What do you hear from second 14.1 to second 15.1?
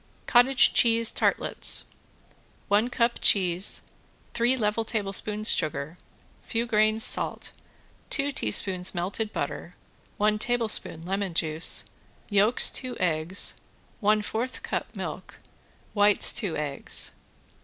fourth cup